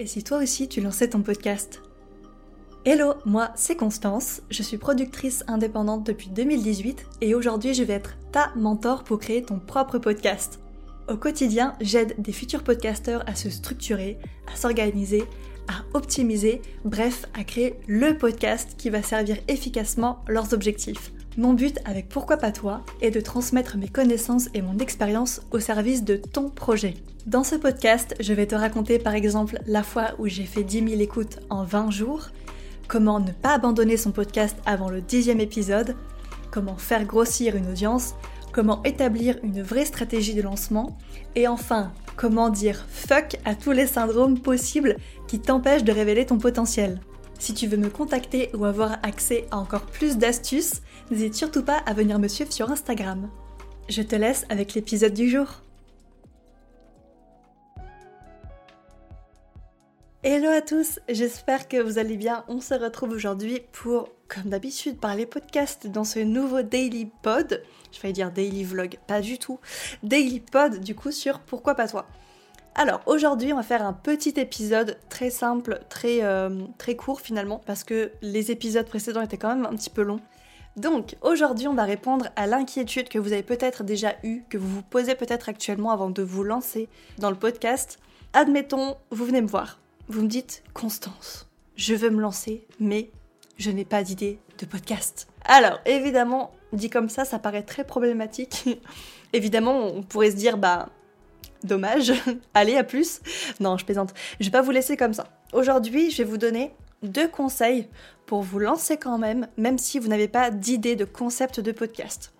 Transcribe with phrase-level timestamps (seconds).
[0.00, 1.80] Et si toi aussi tu lançais ton podcast
[2.84, 8.16] Hello, moi c'est Constance, je suis productrice indépendante depuis 2018 et aujourd'hui je vais être
[8.32, 10.58] ta mentor pour créer ton propre podcast.
[11.08, 14.18] Au quotidien, j'aide des futurs podcasteurs à se structurer,
[14.52, 15.22] à s'organiser,
[15.68, 21.12] à optimiser, bref, à créer le podcast qui va servir efficacement leurs objectifs.
[21.36, 25.58] Mon but avec Pourquoi pas toi est de transmettre mes connaissances et mon expérience au
[25.58, 26.94] service de ton projet.
[27.26, 30.90] Dans ce podcast, je vais te raconter par exemple la fois où j'ai fait 10
[30.90, 32.28] 000 écoutes en 20 jours,
[32.86, 35.96] comment ne pas abandonner son podcast avant le dixième épisode,
[36.52, 38.14] comment faire grossir une audience,
[38.52, 40.96] comment établir une vraie stratégie de lancement,
[41.34, 46.38] et enfin, comment dire fuck à tous les syndromes possibles qui t'empêchent de révéler ton
[46.38, 47.00] potentiel.
[47.38, 51.78] Si tu veux me contacter ou avoir accès à encore plus d'astuces, n'hésite surtout pas
[51.86, 53.28] à venir me suivre sur Instagram.
[53.88, 55.62] Je te laisse avec l'épisode du jour.
[60.26, 62.46] Hello à tous, j'espère que vous allez bien.
[62.48, 67.62] On se retrouve aujourd'hui pour, comme d'habitude, parler podcast dans ce nouveau Daily Pod.
[67.92, 69.60] Je vais dire Daily Vlog, pas du tout.
[70.02, 72.06] Daily Pod, du coup, sur Pourquoi pas toi
[72.74, 77.60] alors aujourd'hui on va faire un petit épisode très simple, très, euh, très court finalement,
[77.66, 80.20] parce que les épisodes précédents étaient quand même un petit peu longs.
[80.76, 84.68] Donc aujourd'hui on va répondre à l'inquiétude que vous avez peut-être déjà eue, que vous
[84.68, 87.98] vous posez peut-être actuellement avant de vous lancer dans le podcast.
[88.32, 93.10] Admettons, vous venez me voir, vous me dites Constance, je veux me lancer, mais
[93.56, 95.28] je n'ai pas d'idée de podcast.
[95.44, 98.68] Alors évidemment, dit comme ça, ça paraît très problématique.
[99.32, 100.88] évidemment, on pourrait se dire bah
[101.62, 102.12] dommage,
[102.54, 103.20] allez à plus.
[103.60, 104.14] Non, je plaisante.
[104.40, 105.26] Je vais pas vous laisser comme ça.
[105.52, 107.88] Aujourd'hui, je vais vous donner deux conseils
[108.26, 112.32] pour vous lancer quand même, même si vous n'avez pas d'idée de concept de podcast.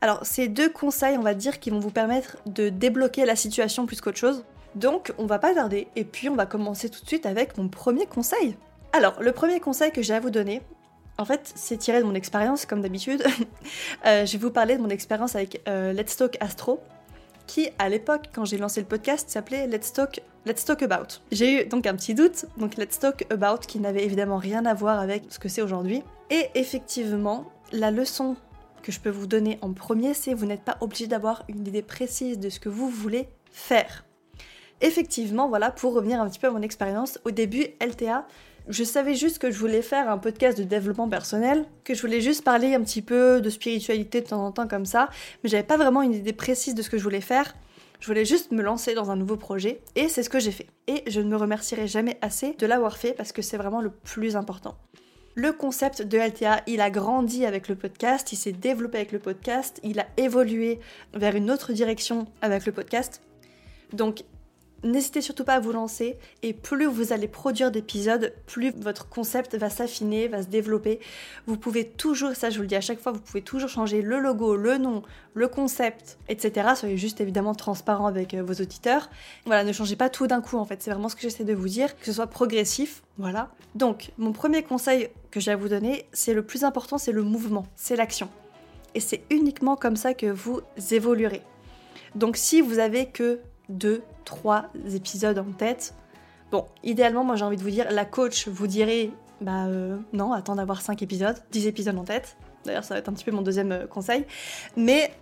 [0.00, 3.86] Alors, ces deux conseils, on va dire, qui vont vous permettre de débloquer la situation
[3.86, 4.44] plus qu'autre chose.
[4.74, 7.68] Donc, on va pas tarder, et puis on va commencer tout de suite avec mon
[7.68, 8.56] premier conseil.
[8.92, 10.60] Alors, le premier conseil que j'ai à vous donner,
[11.18, 13.24] en fait, c'est tiré de mon expérience, comme d'habitude.
[14.04, 16.80] Euh, je vais vous parler de mon expérience avec euh, Let's Talk Astro,
[17.46, 21.20] qui, à l'époque, quand j'ai lancé le podcast, s'appelait Let's Talk, Let's Talk About.
[21.32, 24.74] J'ai eu donc un petit doute, donc Let's Talk About, qui n'avait évidemment rien à
[24.74, 26.02] voir avec ce que c'est aujourd'hui.
[26.30, 28.36] Et effectivement, la leçon
[28.82, 31.82] que je peux vous donner en premier, c'est vous n'êtes pas obligé d'avoir une idée
[31.82, 34.04] précise de ce que vous voulez faire.
[34.80, 38.26] Effectivement, voilà, pour revenir un petit peu à mon expérience, au début, LTA,
[38.68, 42.20] je savais juste que je voulais faire un podcast de développement personnel, que je voulais
[42.20, 45.08] juste parler un petit peu de spiritualité de temps en temps comme ça,
[45.42, 47.54] mais j'avais pas vraiment une idée précise de ce que je voulais faire.
[48.00, 50.66] Je voulais juste me lancer dans un nouveau projet et c'est ce que j'ai fait.
[50.86, 53.90] Et je ne me remercierai jamais assez de l'avoir fait parce que c'est vraiment le
[53.90, 54.76] plus important.
[55.34, 59.18] Le concept de LTA, il a grandi avec le podcast, il s'est développé avec le
[59.18, 60.80] podcast, il a évolué
[61.14, 63.22] vers une autre direction avec le podcast.
[63.92, 64.24] Donc
[64.82, 69.54] N'hésitez surtout pas à vous lancer et plus vous allez produire d'épisodes, plus votre concept
[69.56, 71.00] va s'affiner, va se développer.
[71.46, 74.02] Vous pouvez toujours, ça je vous le dis à chaque fois, vous pouvez toujours changer
[74.02, 75.02] le logo, le nom,
[75.34, 76.68] le concept, etc.
[76.76, 79.08] Soyez juste évidemment transparent avec euh, vos auditeurs.
[79.46, 81.54] Voilà, ne changez pas tout d'un coup en fait, c'est vraiment ce que j'essaie de
[81.54, 83.50] vous dire, que ce soit progressif, voilà.
[83.74, 87.22] Donc, mon premier conseil que j'ai à vous donner, c'est le plus important, c'est le
[87.22, 88.28] mouvement, c'est l'action.
[88.94, 90.60] Et c'est uniquement comme ça que vous
[90.90, 91.42] évoluerez.
[92.14, 95.94] Donc si vous avez que deux, trois épisodes en tête.
[96.50, 99.10] Bon, idéalement, moi j'ai envie de vous dire, la coach vous dirait,
[99.40, 102.36] bah euh, non, attends d'avoir cinq épisodes, dix épisodes en tête.
[102.64, 104.26] D'ailleurs, ça va être un petit peu mon deuxième euh, conseil.
[104.76, 105.12] Mais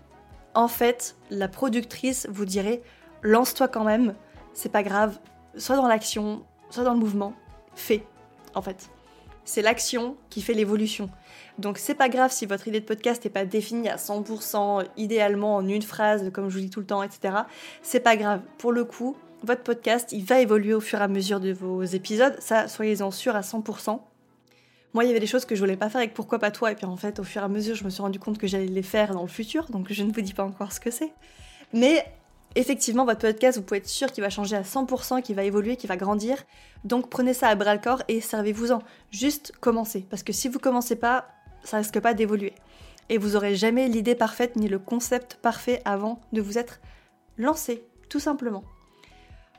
[0.55, 2.83] en fait, la productrice vous dirait,
[3.23, 4.15] lance-toi quand même,
[4.53, 5.19] c'est pas grave,
[5.57, 7.35] soit dans l'action, soit dans le mouvement,
[7.75, 8.07] fais,
[8.55, 8.89] en fait.
[9.45, 11.11] C'est l'action qui fait l'évolution.
[11.59, 15.57] Donc c'est pas grave si votre idée de podcast n'est pas définie à 100%, idéalement
[15.57, 17.35] en une phrase, comme je vous dis tout le temps, etc.
[17.83, 18.41] C'est pas grave.
[18.59, 21.83] Pour le coup, votre podcast, il va évoluer au fur et à mesure de vos
[21.83, 22.35] épisodes.
[22.41, 24.01] Ça, soyez-en sûrs à 100%.
[24.95, 26.71] Moi, il y avait des choses que je voulais pas faire avec Pourquoi pas toi,
[26.73, 28.47] et puis en fait, au fur et à mesure, je me suis rendu compte que
[28.47, 30.91] j'allais les faire dans le futur, donc je ne vous dis pas encore ce que
[30.91, 31.13] c'est.
[31.73, 32.07] Mais
[32.55, 35.77] effectivement, votre podcast, vous pouvez être sûr qu'il va changer à 100%, qu'il va évoluer,
[35.77, 36.45] qu'il va grandir.
[36.85, 38.81] Donc prenez ça à bras le corps et servez-vous-en.
[39.11, 40.07] Juste commencez.
[40.11, 41.29] Parce que si vous commencez pas,
[41.63, 42.55] ça risque pas d'évoluer.
[43.09, 46.81] Et vous aurez jamais l'idée parfaite ni le concept parfait avant de vous être
[47.37, 48.65] lancé, tout simplement.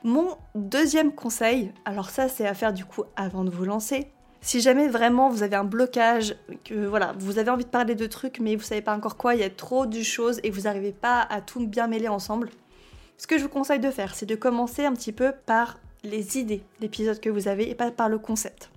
[0.02, 4.08] Mon deuxième conseil, alors ça c'est à faire du coup avant de vous lancer.
[4.40, 8.06] Si jamais vraiment vous avez un blocage, que voilà, vous avez envie de parler de
[8.06, 10.62] trucs mais vous savez pas encore quoi, il y a trop de choses et vous
[10.62, 12.50] n'arrivez pas à tout bien mêler ensemble,
[13.18, 16.38] ce que je vous conseille de faire, c'est de commencer un petit peu par les
[16.38, 18.70] idées d'épisodes que vous avez et pas par le concept.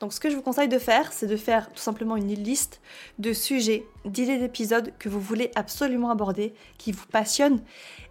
[0.00, 2.80] Donc ce que je vous conseille de faire, c'est de faire tout simplement une liste
[3.18, 7.62] de sujets, d'idées d'épisodes que vous voulez absolument aborder, qui vous passionnent.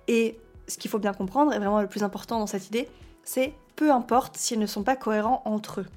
[0.07, 2.87] Et ce qu'il faut bien comprendre, et vraiment le plus important dans cette idée,
[3.23, 5.87] c'est peu importe s'ils ne sont pas cohérents entre eux.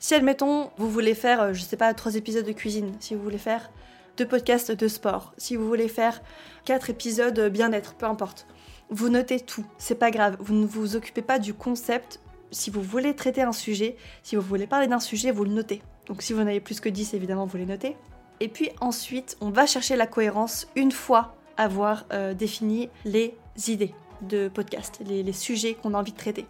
[0.00, 3.22] Si, admettons, vous voulez faire, euh, je sais pas, trois épisodes de cuisine, si vous
[3.22, 3.70] voulez faire
[4.16, 6.22] deux podcasts de sport, si vous voulez faire
[6.64, 8.46] quatre épisodes bien-être, peu importe,
[8.90, 12.20] vous notez tout, c'est pas grave, vous ne vous occupez pas du concept.
[12.52, 15.82] Si vous voulez traiter un sujet, si vous voulez parler d'un sujet, vous le notez.
[16.06, 17.96] Donc si vous en avez plus que 10, évidemment, vous les notez.
[18.38, 23.34] Et puis ensuite, on va chercher la cohérence une fois avoir euh, défini les
[23.66, 26.46] idées de podcast, les sujets qu'on a envie de traiter.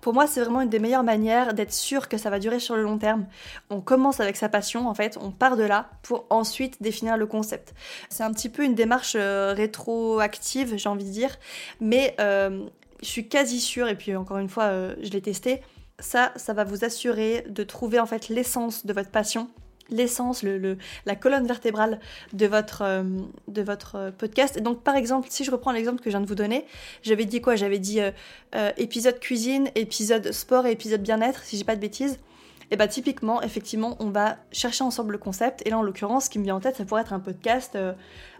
[0.00, 2.76] Pour moi, c'est vraiment une des meilleures manières d'être sûr que ça va durer sur
[2.76, 3.26] le long terme.
[3.68, 7.26] On commence avec sa passion, en fait, on part de là pour ensuite définir le
[7.26, 7.74] concept.
[8.08, 11.36] C'est un petit peu une démarche euh, rétroactive, j'ai envie de dire,
[11.80, 12.64] mais euh,
[13.02, 15.60] je suis quasi sûre, et puis encore une fois, euh, je l'ai testé,
[15.98, 19.50] ça, ça va vous assurer de trouver en fait l'essence de votre passion
[19.90, 20.76] l'essence, le,
[21.06, 22.00] la colonne vertébrale
[22.32, 23.02] de votre, euh,
[23.48, 24.56] de votre euh, podcast.
[24.56, 26.64] Et donc, par exemple, si je reprends l'exemple que je viens de vous donner,
[27.02, 27.56] j'avais dit quoi?
[27.56, 32.18] J'avais dit euh, épisode cuisine, épisode sport et épisode bien-être, si j'ai pas de bêtises.
[32.72, 35.66] Et bah typiquement, effectivement, on va chercher ensemble le concept.
[35.66, 37.76] Et là, en l'occurrence, ce qui me vient en tête, ça pourrait être un podcast,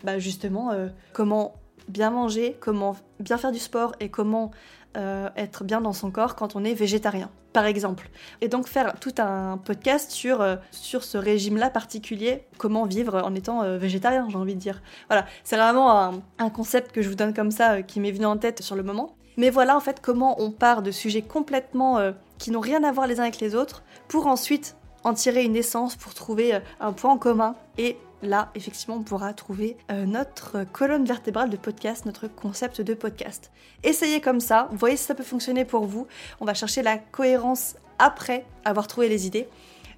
[0.04, 0.70] bah, justement,
[1.12, 4.50] comment bien manger, comment bien faire du sport et comment
[4.96, 8.10] euh, être bien dans son corps quand on est végétarien, par exemple.
[8.40, 13.36] Et donc faire tout un podcast sur, euh, sur ce régime-là particulier, comment vivre en
[13.36, 14.82] étant euh, végétarien, j'ai envie de dire.
[15.08, 18.36] Voilà, c'est vraiment un, concept que je vous donne comme ça, qui m'est venu en
[18.36, 19.14] tête sur le moment.
[19.36, 22.00] Mais voilà en fait comment on part de sujets complètement
[22.38, 24.74] qui n'ont rien à voir les uns avec les autres, pour ensuite
[25.04, 29.32] en tirer une essence, pour trouver un point en commun et là, effectivement, on pourra
[29.32, 33.50] trouver euh, notre colonne vertébrale de podcast, notre concept de podcast.
[33.82, 36.06] Essayez comme ça, voyez si ça peut fonctionner pour vous.
[36.40, 39.48] On va chercher la cohérence après avoir trouvé les idées.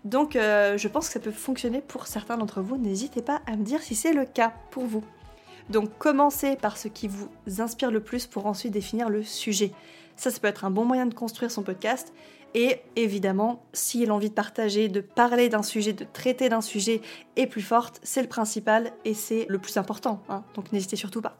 [0.04, 2.76] Donc, euh, je pense que ça peut fonctionner pour certains d'entre vous.
[2.76, 5.04] N'hésitez pas à me dire si c'est le cas pour vous.
[5.70, 7.28] Donc, commencez par ce qui vous
[7.58, 9.72] inspire le plus pour ensuite définir le sujet.
[10.16, 12.12] Ça, ça peut être un bon moyen de construire son podcast.
[12.54, 17.00] Et évidemment, si l'envie de partager, de parler d'un sujet, de traiter d'un sujet
[17.37, 20.22] est plus forte, c'est le principal et c'est le plus important.
[20.28, 20.44] Hein.
[20.54, 21.37] donc n'hésitez surtout pas.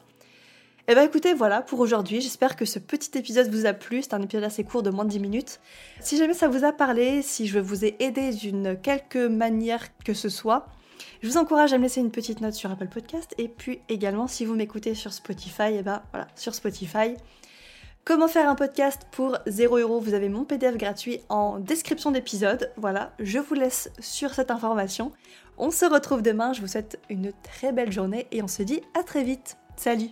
[0.89, 2.19] Eh bien écoutez, voilà pour aujourd'hui.
[2.19, 4.01] J'espère que ce petit épisode vous a plu.
[4.01, 5.61] C'est un épisode assez court de moins de 10 minutes.
[6.01, 10.13] Si jamais ça vous a parlé, si je vous ai aidé d'une quelque manière que
[10.13, 10.67] ce soit,
[11.21, 13.33] je vous encourage à me laisser une petite note sur Apple Podcast.
[13.37, 17.15] Et puis également, si vous m'écoutez sur Spotify, eh ben voilà, sur Spotify,
[18.05, 22.69] Comment faire un podcast pour 0€, Vous avez mon PDF gratuit en description d'épisode.
[22.75, 25.13] Voilà, je vous laisse sur cette information.
[25.57, 28.81] On se retrouve demain, je vous souhaite une très belle journée et on se dit
[28.93, 29.55] à très vite.
[29.77, 30.09] Salut